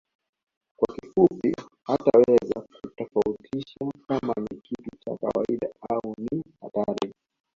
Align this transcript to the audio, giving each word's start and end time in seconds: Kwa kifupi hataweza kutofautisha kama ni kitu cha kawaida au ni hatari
Kwa 0.77 0.95
kifupi 0.95 1.55
hataweza 1.83 2.61
kutofautisha 2.61 3.79
kama 4.07 4.33
ni 4.37 4.61
kitu 4.61 4.89
cha 4.99 5.17
kawaida 5.17 5.67
au 5.89 6.15
ni 6.31 6.43
hatari 6.61 7.13